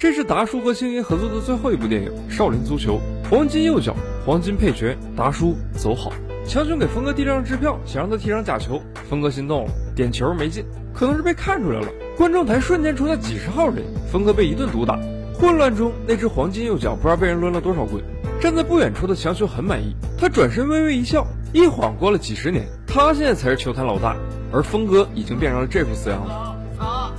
[0.00, 3.94] 这是达叔和星爷合作的最后一部电影《少林足球》，黄金右脚，
[4.24, 6.10] 黄金配角，达叔走好。
[6.46, 11.88] 强雄给峰哥递了张支票，想让他踢上假球，峰哥心动了，点球没进，可能是被看出来了。
[12.16, 14.98] 观众台瞬间出来几十号人，峰哥被一顿毒打。
[15.34, 18.02] 混乱中，那只黄金右脚不知道被人抡了多少棍。
[18.40, 21.26] 站在不远处的强雄很满意，他转身微微一笑。
[21.52, 24.16] 一晃过了几十年，他现在才是球坛老大，
[24.50, 26.30] 而峰哥已经变成了这副死样子。
[26.78, 27.12] 走，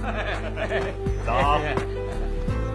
[1.28, 1.62] 走，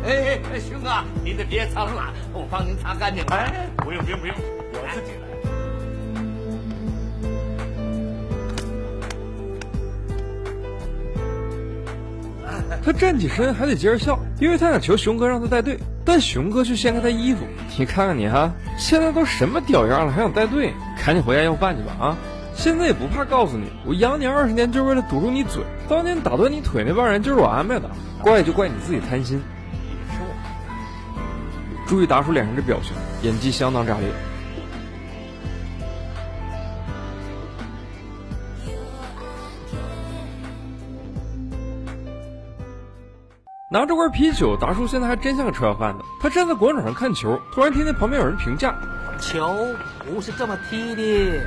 [0.06, 0.88] 哎，哎哎，熊哥，
[1.24, 3.24] 您得别脏了，我帮您擦干净。
[3.24, 4.36] 哎，不用，不用，不用，
[4.72, 5.26] 我自己来。
[12.84, 17.40] 他站起身还得接着笑，因为他想求熊哥让他带队，但熊哥却掀开他衣服。
[17.76, 20.72] 你看看你哈，现在都什么屌样了，还想带队？
[21.04, 22.16] 赶紧回家要饭去吧啊！
[22.54, 25.64] 现在也不怕告诉你，我养你二十年就是为了堵住你嘴。
[25.88, 27.90] 当年打断你腿那帮人就是我安排的，
[28.22, 29.42] 怪就怪你自己贪心。
[31.86, 34.08] 注意达叔脸上的表情，演技相当炸裂。
[43.70, 46.04] 拿着罐啤酒，达叔现在还真像个吃要饭的。
[46.20, 48.74] 他站在广场上看球，突然听见旁边有人评价
[49.20, 49.54] ：“球
[49.98, 51.40] 不是这么踢的。”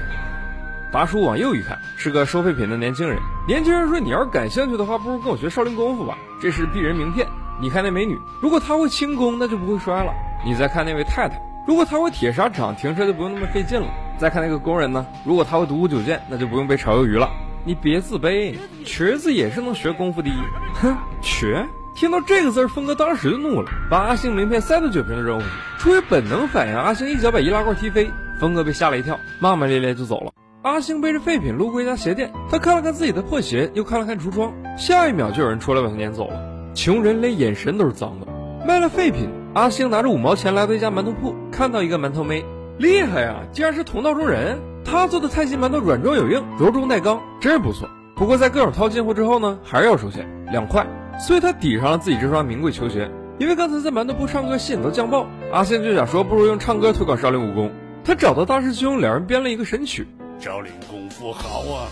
[0.93, 3.17] 达叔往右一看，是个收废品的年轻人。
[3.47, 7.27] 年轻人说：“你要是感兴趣的话，不如跟我学少林功夫吧，这是鄙人名片。
[7.61, 10.13] 你看那美女，如果她会轻功，那就不会摔了。
[10.45, 13.87] 你再看那位太太，如果她会铁砂掌，停车就不用那么费劲了。
[14.17, 17.29] 再看那个工人呢，如果他会独孤九剑，那就不用被炒鱿鱼了。
[17.65, 20.29] 你别自卑，瘸子也是能学功夫的。
[20.73, 25.47] 哼，瘸。”听到这个字，峰哥当时就怒了，把阿星名片塞到酒瓶子扔过去。
[25.77, 30.31] 出于本能反应，阿星一脚把易拉罐踢飞，峰哥被吓了一跳，骂骂咧咧就走了。
[30.61, 36.73] 阿星背着废品路过一家鞋店，他看了看自己的破鞋，又看了看橱窗，下一秒就有人出来把他撵走了。
[36.73, 38.27] 穷人连眼神都是脏的。
[38.65, 42.45] 卖了废品，阿星拿着五毛钱来到一家馒头铺，看到一个馒头妹，
[42.77, 44.59] 厉害呀，竟然是同道中人。
[44.85, 47.89] 他做的菜心馒头软中有硬，柔中带刚，真是不错。
[48.15, 50.85] 不过在各种掏进货之后呢，还是要收钱两块。
[51.19, 53.09] 所以他抵上了自己这双名贵球鞋，
[53.39, 57.71] 因为刚才在馒头铺唱歌吸引到酱爆，阿星就想说不如用唱歌推广少林武功。
[58.03, 60.07] 他找到大师兄，两人编了一个神曲：
[60.39, 61.89] 少林功夫好啊，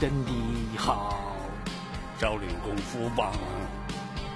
[0.00, 0.32] 真的
[0.76, 1.14] 好；
[2.20, 3.30] 少林功夫棒，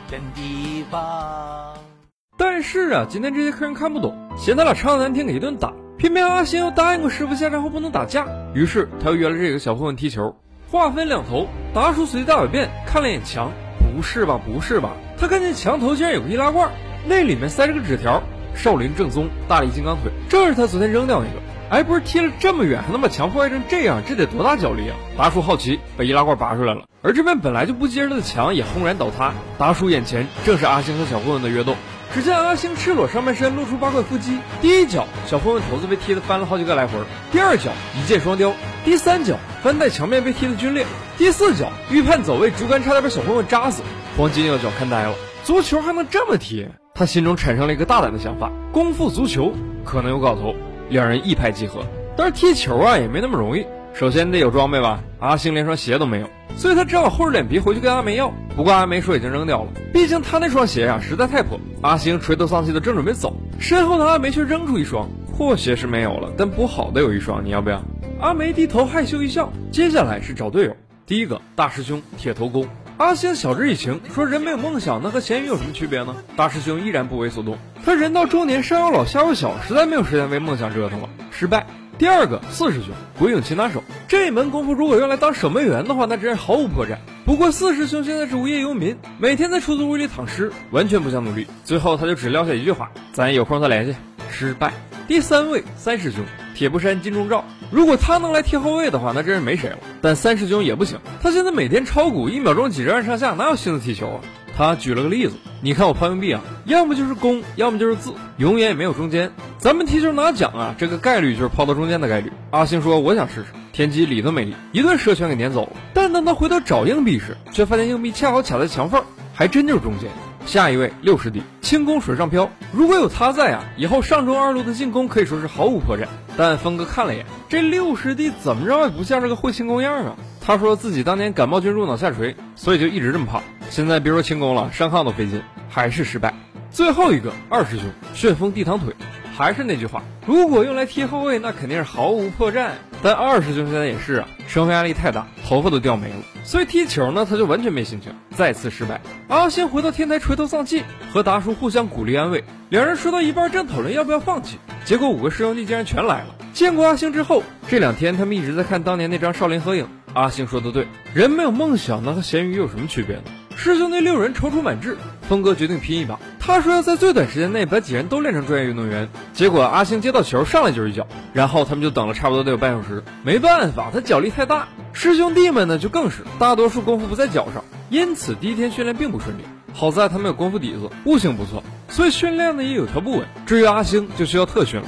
[0.08, 1.91] 真的棒。
[2.38, 5.72] 但是啊，今天这些客人看不懂，嫌他俩唱的难听，给一顿打。
[5.98, 10.34] 偏偏阿星又答应过师傅下山后不能打架，于是他又约了这个小混混踢球。
[10.70, 13.50] 话分两头，达叔随地大小便，看了眼墙。
[13.94, 14.90] 不是吧，不是吧？
[15.18, 16.70] 他看见墙头竟然有个易拉罐，
[17.06, 18.22] 那里面塞着个纸条
[18.56, 21.38] ：“少林正宗，大力金刚腿。”正是他昨天扔掉那个。
[21.68, 24.96] 哎，不是踢了这么远，还能把墙破坏成这样，这得多大脚力啊！
[25.16, 26.82] 达叔好奇，把易拉罐拔出来了。
[27.02, 29.32] 而这边本来就不结实的墙也轰然倒塌。
[29.58, 31.74] 达叔眼前正是阿星和小混混的约斗。
[32.14, 34.38] 只见阿星赤裸上半身，露出八块腹肌。
[34.60, 36.98] 第一脚，小混混头子被踢得翻了好几个来回；
[37.30, 38.50] 第二脚，一箭双雕；
[38.84, 40.84] 第三脚，翻带墙面被踢得皲裂；
[41.16, 43.82] 第四脚，预判走位，竹竿差点把小混混扎死。
[44.16, 46.68] 黄金右脚看呆了，足球还能这么踢？
[46.94, 49.50] 他心中产生了一个大胆的想法：功夫足球
[49.82, 50.54] 可能有搞头。
[50.90, 51.82] 两人一拍即合。
[52.14, 53.64] 但是踢球啊，也没那么容易。
[53.94, 58.32] 首先得有装备吧，阿星连双鞋都没有，所以他只好厚着脸皮回去跟阿梅要。
[58.56, 61.58] 不过阿梅说已经扔掉了，毕竟他那双鞋呀实在太破。
[61.80, 67.82] 阿星垂头丧气的正准备走，身后的阿梅却扔出一双破鞋是没有了，但补好的有一双，你要不要？
[68.20, 69.52] 阿梅低头害羞一笑。
[69.72, 70.76] 接下来是找队友，
[71.06, 72.68] 第一个大师兄铁头功。
[72.98, 76.14] 阿星晓之以情，说人没有梦想，那和咸鱼有什么区别呢？
[76.36, 81.66] 大师兄依然不为所动，他人到中年，上有老下有小，实在没有时间为梦想折腾了，失败。
[82.02, 86.96] 第二个四师兄鬼影擒拿手，这门功夫如果用来当守门员的话，那真是毫无破绽。
[87.24, 91.46] 不过四师兄现在是无业游民，每天在出租屋里躺尸，完全不想努力。
[91.62, 93.94] 最后他就只撂下一句话：“咱有空再联系。”
[94.28, 94.72] 失败。
[95.06, 96.24] 第三位三师兄
[96.56, 99.78] 铁布衫金钟罩，如果他能来踢后卫的话，那真是没谁了。
[100.00, 104.20] 但三师兄也不行，他现在每天炒股，一秒钟几十万上下，哪有心思踢球啊？
[104.62, 109.32] 他举了个例子，你看我抛硬币啊，要么就是公，要么就是字，永远也没有中间。
[109.58, 112.32] 咱们踢球拿奖啊，这个概率就是抛到中间的概率。
[112.52, 115.72] 阿星说我想试试，天机理都没理，一顿射拳给撵走了。
[115.92, 119.02] 但当他回头找硬币时，却发现硬币恰好卡在墙缝，
[119.34, 120.08] 还真就是中间。
[120.46, 126.06] 下一位六师弟轻功水上漂，如果有他在啊，以后上中二路的进攻可以说是毫无破绽。
[126.36, 130.16] 但峰哥看了眼这六师弟，怎么着也不像是个会轻功样啊。
[130.40, 133.42] 他说自己当年感冒菌入脑下垂，所以就一直这么胖。
[133.72, 136.34] 现在别说轻功了，上炕都费劲，还是失败。
[136.70, 138.94] 最后一个二师兄旋风地躺腿，
[139.34, 142.72] 还是那句话，如果用来踢后卫，那肯定是毫无破绽。
[143.02, 149.00] 但二师兄现在也是啊，生活压力太大，头发都掉没了，所以踢球呢，他就完全没心情，再次失败。
[149.28, 152.44] 阿星回到天台垂头丧气，和达叔互相鼓励安慰。
[152.68, 156.34] 两人说到一半正讨论要不要放弃，结果五个师兄弟竟然全来了。
[156.52, 159.88] 见过阿星之后，这两天他们一直在看当年那张少林合影。
[160.12, 163.22] 阿星说的对，人没有梦想，那和咸鱼有什么区别呢？
[163.56, 164.96] 师兄弟六人踌躇满志，
[165.28, 166.18] 峰哥决定拼一把。
[166.40, 169.08] 他说要在最短时间内把几人都练成专业运动员。
[169.32, 173.04] 结果阿星接到球上来就是一脚，然后他们就等了差不多得有半小时。
[173.22, 174.66] 没办法，他脚力太大。
[174.92, 179.42] 师兄弟们呢就更是大多数功夫不在脚上，因此第一天训练并不顺利。
[179.72, 183.26] 好在他们有功夫底子，悟性不错，所以训练呢也有条不紊。
[183.46, 184.86] 至于阿星，就需要特训了。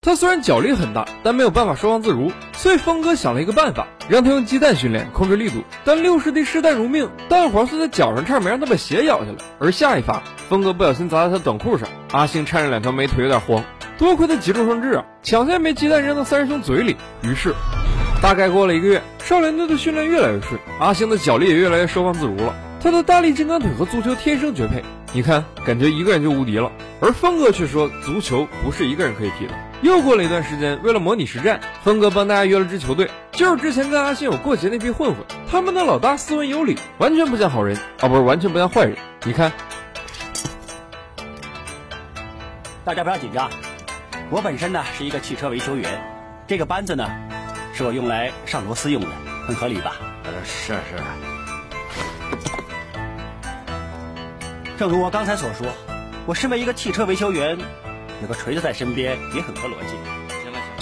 [0.00, 5.64] 他虽然脚力很大，但没有办法收放自如，所以峰哥想了一个办法，让他用鸡蛋训练控制力度。
[5.86, 9.38] 但六师弟视蛋如命，蛋黄碎在脚上，差点没让他把鞋咬下来。
[9.58, 13.64] 而下一发，峰哥不小心砸在他短裤上，阿星颤着两条美腿有点慌。
[13.96, 16.94] 多亏他急中生智啊，抢先把鸡蛋扔到三师兄嘴里。
[17.22, 17.54] 于是，
[18.20, 22.54] 大概过了一个月，少林队的训练越来越顺，阿星的脚力也越来越收放自如了。
[22.82, 26.70] 他的大力金刚腿和足球天生绝配，你看，感觉一个人就无敌了。
[27.00, 29.54] 而峰哥却说，足球不是一个人可以踢的。
[29.80, 35.24] 又过了一段时间，为了模拟实战，峰哥帮大家约了支球队，就是之前跟阿信有过节那批混混。
[35.50, 38.96] 他们的老大斯文有礼，完全不像好人啊，不是完全不像坏人。
[39.24, 39.50] 你看，
[42.84, 43.50] 大家不要紧张，
[44.30, 46.00] 我本身呢是一个汽车维修员，
[46.46, 47.10] 这个扳子呢
[47.74, 49.08] 是我用来上螺丝用的，
[49.46, 49.96] 很合理吧？
[50.24, 51.02] 呃，是是。
[54.78, 55.66] 正如我刚才所说，
[56.26, 57.58] 我身为一个汽车维修员。
[58.20, 59.96] 有个锤子在身边也很合逻辑。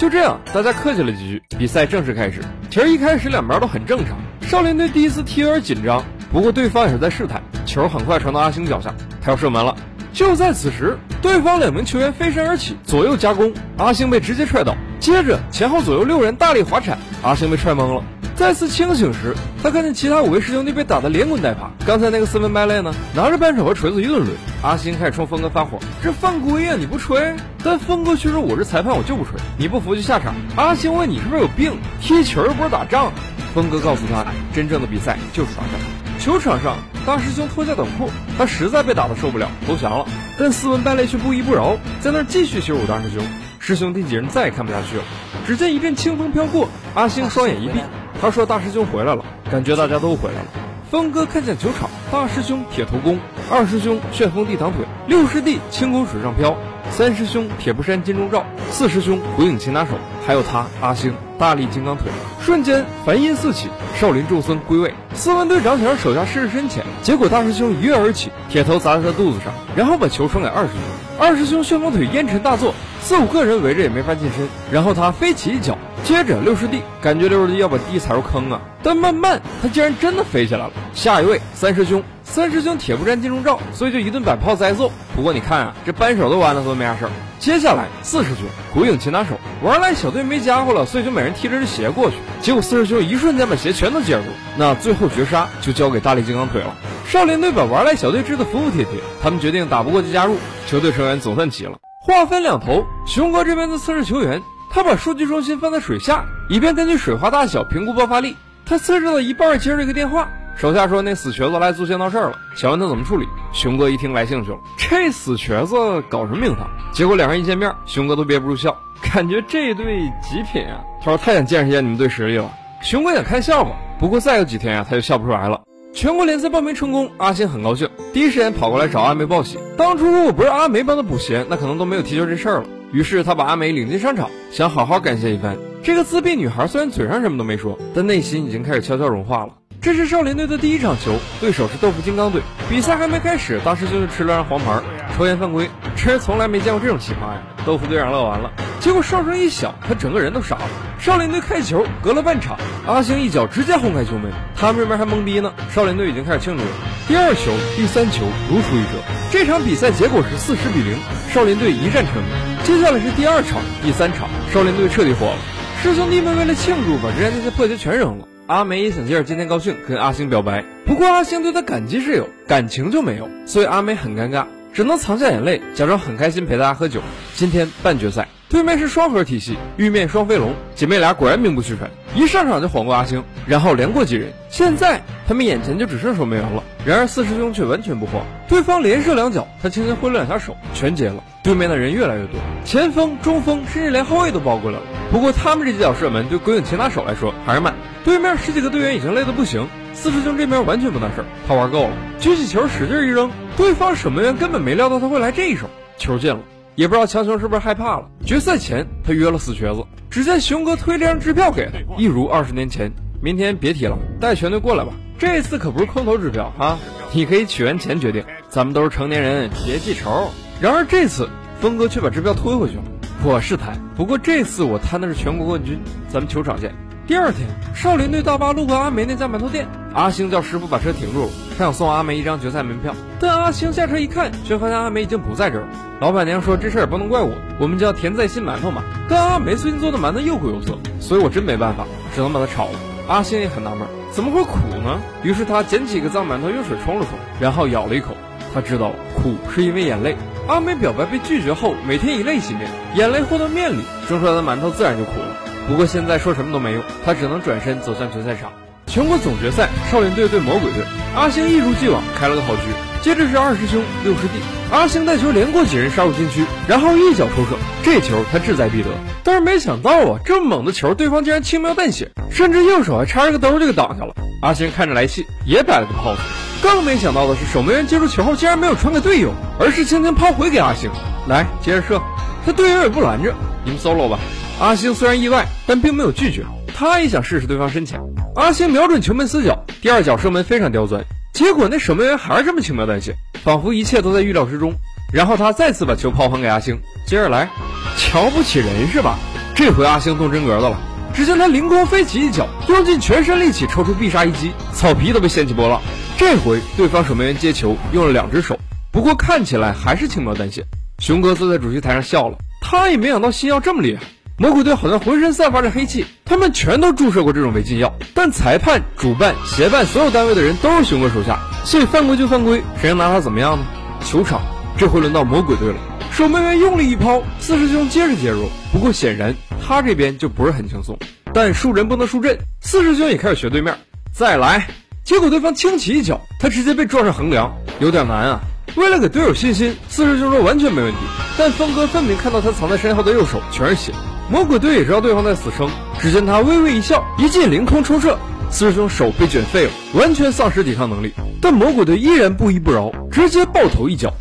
[0.01, 2.41] 就这样，大家客气了几句，比赛正式开始。
[2.71, 7.39] 其实一开始两边都很正常，少林队第一次踢有点紧张，不过对方也是在试探。
[7.67, 9.77] 球很快传到阿星脚下，他要射门了。
[10.11, 14.75] 就在此时，对方两名球员飞身而起，左右夹攻，阿星被直接踹倒。
[14.99, 18.03] 接着前后左右六人大力滑铲，阿星被踹懵了。
[18.41, 21.69] 再次清醒时，他看见其他五位师兄弟被打得连滚带爬。
[21.85, 24.29] 刚才那个斯文败类呢，拿着扳手和锤子一顿抡。
[24.63, 31.73] 阿星开始冲峰哥发火：“这犯规呀，你不吹！”但峰哥却说：“我是裁判，我就不吹，你不服就下场。”阿星问：“你是不是有病？
[32.01, 33.11] 踢球又不是打仗。”
[33.53, 35.79] 峰哥告诉他：“真正的比赛就是打仗。”
[36.19, 38.09] 球场上，大师兄脱下短裤，
[38.39, 40.03] 他实在被打得受不了，投降了。
[40.39, 43.23] 但斯文败类却不依不饶，在那儿继续羞辱大师兄。
[43.59, 45.03] 师兄弟几人再也看不下去了。
[45.45, 47.79] 只见一阵清风飘过，阿星双眼一闭。
[48.21, 50.45] 他说：“大师兄回来了，感觉大家都回来了。”
[50.91, 53.17] 峰哥看见球场，大师兄铁头功，
[53.49, 56.55] 二师兄旋风地躺腿，六师弟轻功水上漂，
[56.91, 59.91] 三师兄铁布衫金钟罩，四师兄鬼影擒拿手，
[60.27, 62.11] 还有他阿星大力金刚腿。
[62.41, 64.93] 瞬间梵音四起，少林众僧归位。
[65.13, 70.81] 斯文队长想让手下试试深浅，结果大师兄一跃而起，铁头砸在他肚子上，然后把球传给二师兄。
[71.21, 74.39] 二师兄旋风腿烟尘大作，四五个人围着也没法近身。
[74.71, 75.77] 然后他飞起一脚。
[76.03, 80.71] 接着六师弟感觉六师弟要把地踩入坑啊，但慢慢他竟然真的飞起来了。
[80.95, 82.01] 下一位三师兄，
[82.31, 84.89] 三师兄铁布衫金钟罩，所以就一顿摆炮挨揍。
[85.13, 87.11] 不过你看啊，这扳手都完了，都没啥事儿。
[87.39, 92.15] 接下来四师兄鬼影擒拿手，玩赖小队没家伙了，所以就每人提着这鞋过去。
[92.39, 94.23] 结果四师兄一瞬间把鞋全都接住，
[94.55, 96.73] 那最后绝杀就交给大力金刚腿了。
[97.05, 100.37] 少林队把玩赖小队治得服服帖帖，他们决定打不过就加入。
[100.67, 101.77] 球队成员总算齐了。
[101.99, 104.41] 话分两头，熊哥这边的测试球员。
[104.73, 108.37] 他把数据中心放在水下，以便根据水花大小评估爆发力。
[108.65, 113.27] 他测试到一半，接着一个电话，手下说那死瘸子来足协闹事儿了，想问他怎么处理。
[113.51, 115.75] 熊哥一听来兴趣了，这死瘸子
[116.09, 116.67] 搞什么名堂？
[116.93, 120.81] 结果两人一见面，熊哥都憋不住笑，感觉这对极品啊。
[120.99, 122.51] 他说太想见识一下你们队实力了。
[122.81, 125.61] 熊哥想看笑话，不过再有几天呀，他就笑不出来了。
[125.93, 129.57] 全国联赛报名成功，阿星很高兴，第一时间跑过来找阿梅报喜。
[129.77, 132.65] 当初如果不是阿梅帮他补鞋，那可能都没有踢球这事儿了。
[132.93, 135.57] 于是他把阿梅领进商场，想好好感谢一番。
[135.83, 139.53] 这个自闭女孩虽然嘴上什么都没说，但内心已经开始悄悄融化了。
[139.81, 142.43] 这是少林队的第一场球，对手是豆腐金刚队。
[142.69, 144.79] 比赛还没开始，大师兄就吃了张黄牌，
[145.17, 147.41] 抽烟犯规，真是从来没见过这种奇葩呀！
[147.65, 150.69] 豆腐队长乐完了，结果哨声一响，他整个人都傻了。
[150.99, 155.51] 少林队开球，隔了半场，阿星一脚直接轰开球门，他们这边还懵逼呢。
[155.73, 156.69] 少林队已经开始庆祝了。
[157.07, 160.95] 第二球、第三球如出一辙，这场比赛结果是四十比零，
[161.33, 162.31] 少林队一战成名。
[162.63, 165.37] 接下来是第二场、第三场，少林队彻底火了。
[165.81, 168.27] 师兄弟们为了庆祝，把之前那些破鞋全扔了。
[168.51, 170.61] 阿梅也想借着今天高兴，跟阿星表白。
[170.85, 176.99] 不过阿星对他感激是有，感情就没有，所以阿梅很尴尬，只能藏下眼泪，假装很开心陪大家喝酒。
[177.33, 184.33] 今天半决赛，对面是双核体系，玉面双飞龙，姐妹俩果然名不虚传，一上场就晃过阿星，然后连过几人。
[184.49, 186.61] 现在他们眼前就只剩守门员了。
[186.85, 191.23] 然而四师兄却完全不慌，对方连射两脚，他轻轻挥了两下手，全接了。
[191.41, 192.33] 对面的人越来越多，
[192.65, 194.83] 前锋、中锋，甚至连后卫都包过来了。
[195.09, 197.73] 不过他们这几脚射门对鬼影擒拿手来说还是慢。
[198.03, 206.39] 对面十几个队员已经累得不行，四师兄这边完全不当事儿，他玩够了，举起球使劲一扔，对方守门员根本没料到他会来这一手，球进了。
[206.75, 208.05] 也不知道强雄是不是害怕了。
[208.25, 212.91] 决赛前他约了死瘸子，只见熊哥推了张支票给他，一如二十年前。
[213.21, 214.91] 明天别提了，带全队过来吧。
[215.19, 216.79] 这次可不是空头支票啊，
[217.13, 218.23] 你可以取完钱决定。
[218.49, 220.31] 咱们都是成年人，别记仇。
[220.59, 221.29] 然而这次
[221.59, 222.83] 峰哥却把支票推回去了。
[223.23, 225.77] 我是贪，不过这次我贪的是全国冠军。
[226.07, 226.73] 咱们球场见。
[227.11, 232.95] 第二天，少林队大巴路过阿梅那家馒头店，阿星叫师傅把车停住，他想送阿梅一张决赛门票。
[233.19, 235.67] 但阿星下车一看，却发现阿梅已经不在这儿了。
[235.99, 242.79] 老板娘说：“这事儿也不能怪我，我们叫甜在心馒头嘛。”但阿梅最近做的馒头又苦又涩，所以我真没办法，只能把它炒了。
[243.09, 244.97] 阿星也很纳闷，怎么会苦呢？
[245.21, 248.15] 于是他捡起一个脏馒头，用水冲了冲，然后咬了一口。
[248.53, 250.15] 他知道了，苦是因为眼泪。
[250.47, 255.50] 阿梅表白被拒绝后，每天以泪洗面，眼泪和到面里，蒸出来的馒头自然就苦了。
[255.67, 258.51] 不过现在说什么都没用，他只能转身走向决赛场。
[258.87, 260.83] 全国总决赛，少林队对魔鬼队，
[261.15, 262.61] 阿星一如既往开了个好局。
[263.01, 264.39] 接着是二师兄六师弟，
[264.69, 268.89] 阿星带球连过几人杀入禁区，然后一脚抽射，这球他志在必得。
[269.23, 274.13] 但是没想到啊，这么猛的球，对方竟然轻描淡写，甚至右手还插着个兜就给挡下了。
[274.43, 276.17] 阿星看着来气，也摆了个 pose。
[276.61, 280.91] 更没想到的是，守门员接住球后竟然没有传给队友，而是轻轻抛回给阿星，
[281.27, 281.99] 来接着射。
[282.45, 284.19] 他队友也不拦着，你们 solo 吧。
[284.61, 287.99] 阿星虽然意外，但并没有拒绝，他也想试试对方深浅。
[288.35, 291.03] 阿星瞄准球门死角，第二脚射门非常刁钻。
[291.33, 294.71] 结果那守门员还是这么轻描淡写，仿佛一切都在预料之中。
[295.11, 297.49] 然后他再次把球抛还给阿星，接着来，
[297.97, 299.17] 瞧不起人是吧？
[299.55, 300.79] 这回阿星动真格的了。
[301.11, 305.81] 只见他凌空飞起一脚，用尽全身力气抽出必杀一击，草皮都被掀起波浪。
[306.19, 308.59] 这回对方守门员接球用了两只手，
[308.91, 310.63] 不过看起来还是轻描淡写。
[310.99, 314.03] 熊哥坐在主席台上笑了，他也没想到星耀这么厉害。
[314.41, 323.63] 魔鬼队好像浑身散发着黑气，他们全都注射过这种违禁药，但裁判、主办、协办所有单位的人都是熊哥手下，所以犯规就犯规，谁能拿他怎么样呢？
[324.03, 324.41] 球场
[324.79, 325.75] 这回轮到魔鬼队了，
[326.11, 330.97] 守门员用力一抛，四师兄接着接入，不过显然他这边就不是很轻松，
[331.35, 333.77] 但输人不能输阵，四师兄也开始学对面，
[334.11, 334.67] 再来，
[335.03, 338.39] 结果对方轻起一脚，他直接被撞上横梁，有点难啊。
[338.75, 340.97] 为了给队友信心，四师兄说完全没问题，
[341.37, 343.93] 但峰哥分明看到他藏在身后的右手全是血。
[344.31, 345.69] 魔鬼队也知道对方在死撑，
[345.99, 348.17] 只见他微微一笑，一记凌空抽射，
[348.49, 351.13] 四师兄手被卷废了，完全丧失抵抗能力。
[351.41, 354.13] 但魔鬼队依然不依不饶，直接爆头一脚。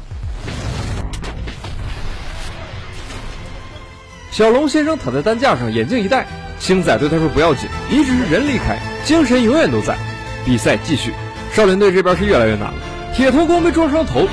[4.32, 6.26] 小龙先生躺在担架上，眼镜一戴，
[6.58, 9.96] 星仔对他说：“不要紧，你只是人离开，精神永远都在。”
[10.44, 11.12] 比赛继续，
[11.52, 12.74] 少林队这边是越来越难了。
[13.14, 14.26] 铁头功被撞伤头，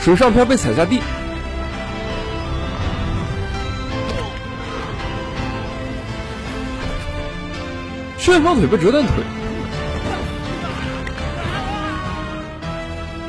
[0.00, 1.00] 水上漂被踩下地。
[8.20, 9.14] 旋风腿被折断腿，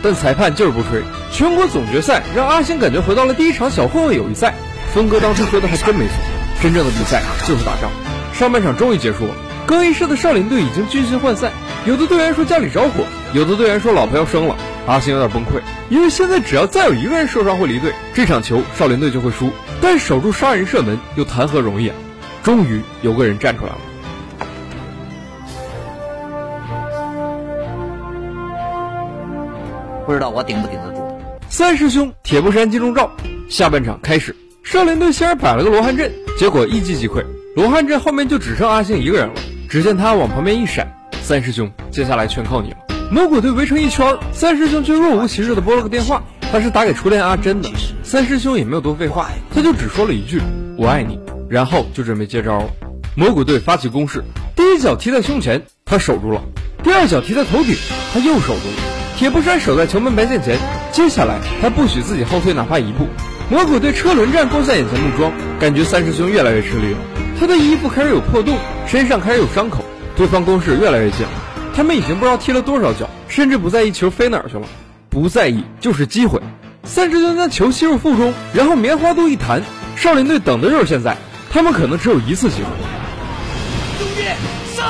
[0.03, 1.01] 但裁判就是不吹。
[1.31, 4.53] 全国总决赛让阿星感觉回到了第一场小混混友谊赛。
[4.93, 6.13] 峰哥当时说的还真没错，
[6.62, 7.89] 真正的比赛就是打仗。
[8.33, 9.33] 上半场终于结束了，
[9.65, 11.53] 更衣室的少林队已经军心涣散，
[11.86, 14.57] 有的队员说家里着火，有的队员说老婆要生了。
[14.88, 19.51] 阿星有点崩溃，因为现在只要再有一个人受伤或离队，这场球少林队就会输。
[19.81, 21.95] 但守住杀人射门又谈何容易啊！
[22.43, 23.77] 终于有个人站出来了。
[30.05, 31.01] 不知道我顶不顶得住。
[31.50, 33.12] 三师兄铁布衫金钟罩，
[33.50, 37.24] 下半场开始，少林队先是摆了个罗汉阵，结果一击即溃。
[37.55, 39.34] 罗汉阵后面就只剩阿星一个人了。
[39.70, 40.86] 只见他往旁边一闪，
[41.22, 42.77] 三师兄，接下来全靠你了。
[43.12, 47.70] 魔鬼队围成一圈，三师兄却若无其事的拨了个电话，他是打给初恋阿珍的。
[48.03, 50.41] 三师兄也没有多废话，他就只说了一句
[50.77, 52.70] 我爱你，然后就准备接招了。
[53.15, 54.24] 魔鬼队发起攻势，
[54.55, 56.41] 第一脚踢在胸前，他守住了；
[56.84, 57.75] 第二脚踢在头顶，
[58.13, 59.00] 他又守住了。
[59.21, 60.57] 铁布衫守在球门白线前，
[60.91, 63.07] 接下来他不许自己后退哪怕一步。
[63.51, 66.97] 魔鬼队车轮战攻下眼前木桩，感觉三师兄越来越吃力了。
[67.39, 69.85] 他的衣服开始有破洞，身上开始有伤口，
[70.15, 71.23] 对方攻势越来越近。
[71.75, 74.63] 他们已经不知道踢了多少脚，甚至不在意球飞哪去了，
[75.07, 76.41] 不在意就是机会。
[76.83, 79.61] 三师兄将球吸入腹中，然后棉花肚一弹，
[79.95, 81.15] 少林队等的就是现在，
[81.51, 82.69] 他们可能只有一次机会。
[83.99, 84.23] 兄弟，
[84.75, 84.87] 上！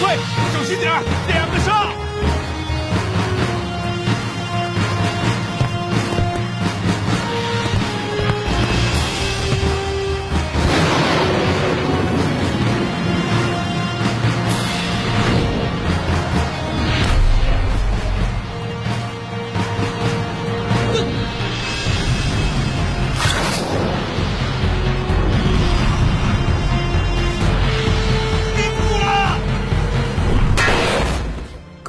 [0.00, 0.16] 对
[0.54, 0.90] 小心点
[1.28, 1.99] 两个上！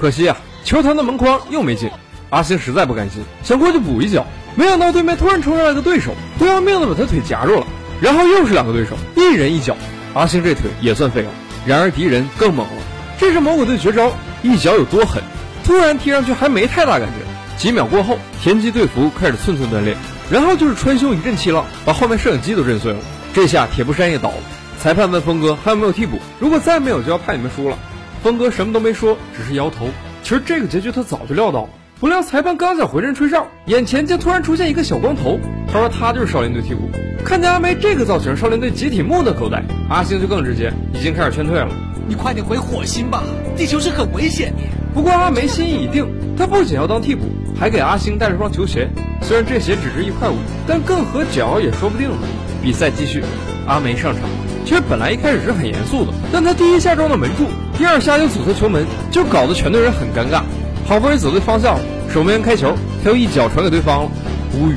[0.01, 1.87] 可惜啊，球弹到门框又没进。
[2.31, 7.67] 阿星实在不甘心，想过去补一脚，没想到对面突然冲上来个对手，不要命的把他腿夹住了。
[8.01, 9.77] 然后又是两个对手，一人一脚，
[10.15, 11.29] 阿星这腿也算废了。
[11.67, 12.81] 然而敌人更猛了，
[13.19, 15.21] 这是魔鬼队绝招，一脚有多狠？
[15.63, 19.95] 突然踢上去还没太大感觉，几秒过后，田忌队服开始寸寸断裂，
[20.31, 22.97] 然后就是穿胸一阵气浪，把后面摄影机都震碎了。
[23.35, 24.37] 这下铁布衫也倒了。
[24.79, 27.77] 裁判问峰哥还有没有替补，如果再没有就要判你们输了。
[28.23, 29.87] 峰哥什么都没说，只是摇头。
[30.21, 35.39] 其实这个结局他早就料到了，不料裁判刚想回阵吹哨，眼前竟突然出现一个小光头。
[35.71, 36.89] 他说他就是少林队替补。
[37.25, 39.63] 看见阿梅这个造型，少林队集体目瞪口呆。
[39.89, 41.67] 阿星就更直接，已经开始劝退了。
[42.07, 43.23] 你快点回火星吧，
[43.55, 44.61] 地球是很危险的。
[44.93, 46.05] 不过阿梅心意已定，
[46.37, 47.23] 他不仅要当替补，
[47.59, 48.87] 还给阿星带了双球鞋。
[49.21, 50.35] 虽然这鞋只值一块五，
[50.67, 52.17] 但更合脚也说不定呢。
[52.61, 53.23] 比赛继续，
[53.67, 54.29] 阿梅上场。
[54.65, 57.45] 其实本来一开始是很严肃的，但他第一下撞到门柱，
[57.81, 60.43] 第二下又阻塞球门，就搞得全队人很尴尬。
[60.87, 61.79] 好不容易走对方向，
[62.13, 64.11] 守门员开球，他又一脚传给对方了，
[64.53, 64.75] 无语。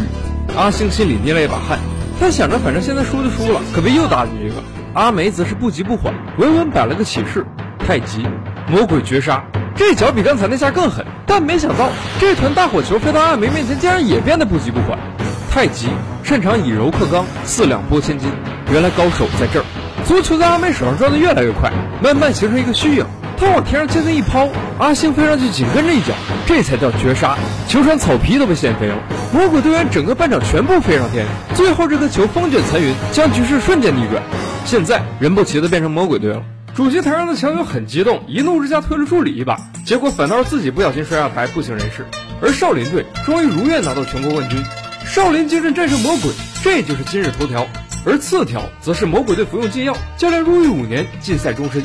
[0.57, 1.79] 阿星心里捏了一把汗。
[2.19, 4.55] 他想着，反正现在输就输了，可别又打进一个。
[4.95, 7.45] 阿梅则是不急不缓，稳稳摆了个起势，
[7.79, 8.27] 太极
[8.71, 9.45] 魔鬼绝杀。
[9.77, 14.99] 这脚比刚才那下更狠，但没想到这团大火球飞到阿梅面前，竟然也变得不急不缓。
[15.51, 15.89] 太极
[16.23, 18.31] 擅长以柔克刚，四两拨千斤。
[18.73, 19.64] 原来高手在这儿。
[20.07, 23.07] 足球在阿美手上转得越来越快，慢慢形成一个虚影。
[23.39, 26.13] 他往天上轻轻一抛，阿星飞上去紧跟着一脚，
[26.47, 27.37] 这才叫绝杀。
[27.67, 28.95] 球场草皮都被掀飞了，
[29.33, 31.27] 魔鬼队员整个半场全部飞上天。
[31.55, 34.23] 最后这颗球风卷残云，将局势瞬间逆转。
[34.67, 36.43] 现在人不齐的变成魔鬼队了。
[36.75, 39.57] 主席台上的强友很激动，一怒之下推了助理一把，
[39.87, 42.07] 结果反倒是自己不小心摔下台，不省人事。
[42.43, 44.63] 而少林队终于如愿拿到全国冠军，
[45.07, 46.31] 少林精神战胜魔鬼，
[46.63, 47.67] 这就是今日头条。
[48.07, 51.83] 而次条则是魔鬼队服用禁药，教练入狱五年，禁赛终身。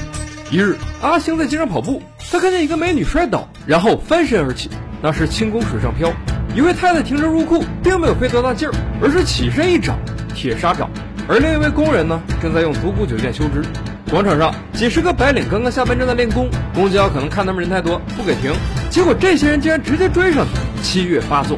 [0.52, 4.70] 一日，阿星在街上跑步，他看见一个美女摔倒，然后翻身而起，
[5.02, 6.12] 那是轻功水上漂。
[6.54, 9.98] 一位太太停车入库，并没有费多大劲儿，而是起身一掌，
[10.36, 10.90] 铁砂掌。
[11.28, 13.62] 而另一位工人呢，正在用独孤九剑修之。
[14.10, 16.50] 广场上，几十个白领刚刚下班，正在练功。
[16.74, 18.52] 公交可能看他们人太多，不给停，
[18.90, 21.58] 结果这些人竟然直接追上去，七月发作。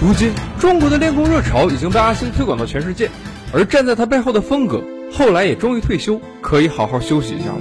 [0.00, 3.10] 如今，中国的练功热潮已经被阿星推广到全世界，
[3.52, 4.82] 而站在他背后的风格，
[5.12, 7.60] 后来也终于退休，可以好好休息一下了。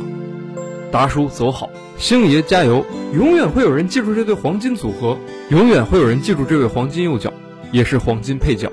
[0.92, 2.86] 达叔走好，星爷加油！
[3.14, 5.18] 永远会有人记住这对黄金组合，
[5.50, 7.34] 永远会有人记住这位黄金右脚，
[7.72, 8.72] 也是黄金配角。